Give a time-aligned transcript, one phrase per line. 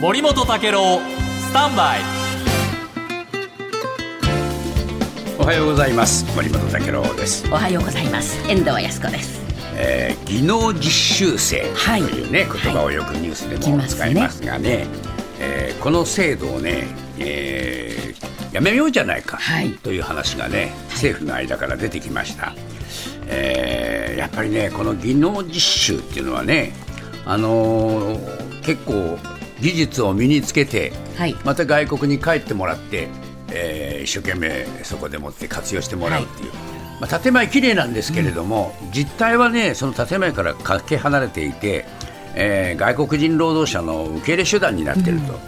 [0.00, 1.00] 森本武郎
[1.40, 2.00] スタンバイ。
[5.38, 6.24] おはようございます。
[6.36, 8.36] 森本武郎です、おはようございます。
[8.50, 9.40] 遠藤康子です。
[9.76, 12.00] えー、技能実習生とはい。
[12.02, 14.86] いうね、言葉をよくニュースでも聞きますね使いますがね。
[15.40, 16.84] えーこの制度をね、
[17.18, 19.72] えーやめようじゃないかはい。
[19.74, 22.54] という話がね、政府の間から出てきました、
[23.26, 26.72] えーやっぱりねこの技能実習っていうのはね
[27.24, 29.16] あのー結構
[29.60, 31.34] 技術を身につけて、はい。
[31.44, 33.08] また外国に帰ってもらって、
[33.50, 36.52] えー一生懸命そこでもって活用してもらうっていう、
[37.00, 41.84] まあ、建前綺麗なんですけれども、実態はねその建前からかけ離れていて、
[42.34, 45.38] えー外国人労働者の受け入れ手段になっていると。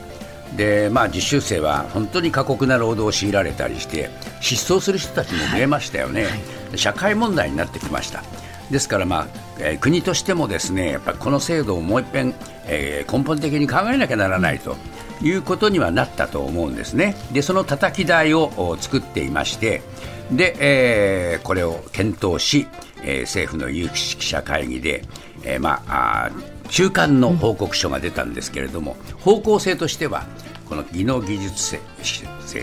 [0.56, 6.26] でまあ、実習生は本当に過酷な労働を強いられたりして失踪する人たちも見えましたよね、
[6.74, 8.24] 社会問題になってきました
[8.70, 9.26] ですから、まあ
[9.58, 12.34] えー国としてもですねやっぱこの制度をもう一遍、
[12.66, 14.76] えー根本的に考えなきゃならないと
[15.22, 17.16] いうことにはなったと思うんですね。
[17.32, 19.82] でその叩き台を作っていまして
[20.30, 22.68] で、えーこれを検討し、
[23.02, 25.04] えー政府の有識者会議で、
[25.44, 26.30] えーまあ
[26.68, 30.24] 中間の報告書が出たんですけれども、方向性としては
[30.68, 31.80] この技能技術制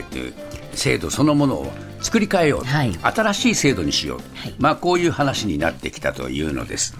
[0.09, 0.33] という
[0.77, 2.97] 制度そのものを作り変えようと、はい。
[3.01, 4.55] 新しい制度にしようと、はい。
[4.59, 6.95] まあ、こういう話になってきたというのです。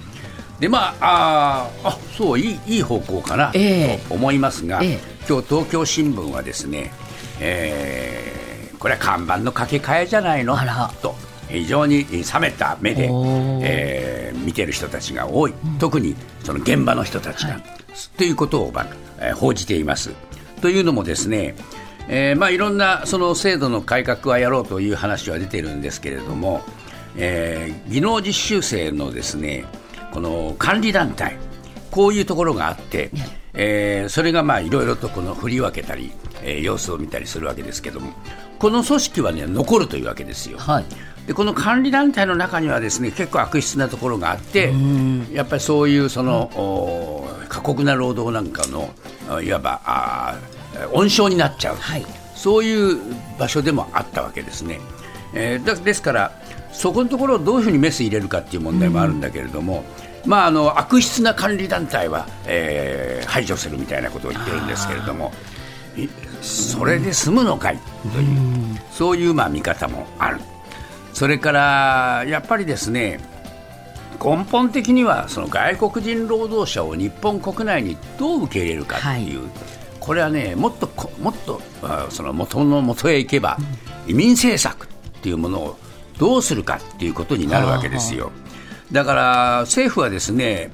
[0.59, 4.08] でまあ、あそういいいい方向かなええ。
[4.09, 5.00] と思いますが、ええ。
[5.30, 6.92] 今日東京新聞はですね、
[7.39, 8.38] えー
[8.80, 10.56] これは看板の掛け替えじゃないの？
[11.02, 11.16] と
[11.50, 13.09] 非常に冷めた目で
[13.64, 17.64] えー見てる人たちが多い、特にその現場の人たちが、はい。
[18.17, 18.88] ということを、まあ
[19.19, 20.12] えー報じています。
[20.62, 21.56] というのもですね、
[22.09, 26.61] えーまあ、いろんなその制度の改革はやろうという話は出てるんですけれども、
[27.17, 29.66] えー技能実習生のですね
[30.13, 31.38] この管理団体
[31.91, 33.11] こういうところがあって、
[33.53, 36.11] えーそれがまあいろいろとこの振り分けたり、
[36.44, 38.13] えー様子を見たりするわけですけども
[38.59, 40.57] この組織は、ね、残るというわけですよ。
[40.57, 40.85] はい。
[41.28, 44.74] でこの管理団体の中にはですね結構悪質なところがあって
[45.34, 48.89] やっぱりそういうその、お過酷な労働なんかの
[49.29, 50.56] あいわばあー
[50.93, 52.05] 温床になっちゃう、はい。
[52.35, 52.99] そういう
[53.39, 54.79] 場所でもあったわけですね。
[55.33, 56.31] えーだですから
[56.71, 59.83] そこのところをどういうふうにメス入れるかっていう問題もあるんだけれども、
[60.25, 65.31] まあ、あの悪質な管理団体は、えー排除するみたいなことを言ってるんですけれども
[65.97, 66.07] い
[66.41, 67.79] それで済むのかい
[68.13, 70.39] という、そういうまあ見方もある。
[71.13, 73.19] それからやっぱりですね
[74.23, 79.49] 根本的にはその外国人労働者を日本国内にどう受け入れるかっていう、
[80.07, 83.57] これはねもっとこもっとあその元の元へ行けば、
[84.07, 84.88] 移民政策っ
[85.22, 85.78] ていうものを
[86.18, 88.31] どうするかっていうことになるわけですよ。
[88.91, 90.72] だから政府はですね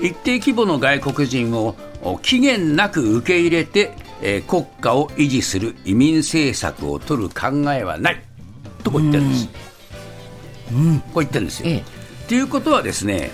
[0.00, 8.20] 一定規模の外国人をお期限なく受け入れて、えー国家を維持する移民政策を取る考えはない
[8.82, 9.46] とこう言ってるんです。
[9.46, 9.52] こ
[10.72, 11.68] う言ってるんですよ。
[11.68, 13.30] ええということはですね、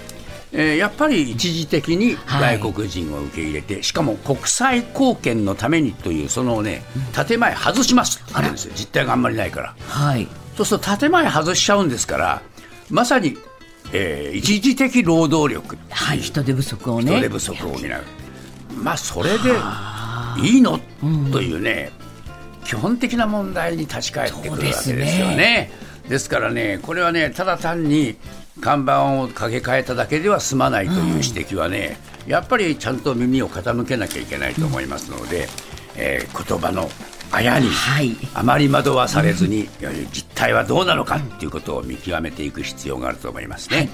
[0.52, 2.58] えーやっぱり一時的にはい。
[2.58, 6.82] 外国人を受け入れて、しかも国際貢献のためにというそのね
[7.14, 8.22] 建前外します。
[8.22, 8.72] って言ってるんですよ。
[8.76, 9.74] 実態があんまりないから。
[9.86, 10.26] はい。
[10.56, 12.42] そうすると建前外しちゃうんですから
[12.90, 13.36] まさに、
[13.92, 15.76] えー一時的労働力。
[15.90, 16.20] はい。
[16.20, 17.12] 人手不足をね。
[17.12, 17.80] 人手不足を補う、
[18.82, 19.50] まあそれで
[20.42, 20.80] いいの、
[21.32, 21.90] というね
[22.64, 25.70] 基本的な問題に立ち返ってくるわけですよね。
[26.08, 28.16] ですからねこれはねただ単に
[28.60, 31.96] 看板を掛け替えただけでは済まないという指摘はね、
[32.26, 35.48] やっぱりちゃんと耳を傾けなきゃいけないと思いますので、
[35.96, 36.88] えー言葉の
[37.30, 39.68] あやにはいあまり惑わされずに、
[40.12, 43.88] 実態はどうなのかということを見極めていく必要があると思いますね。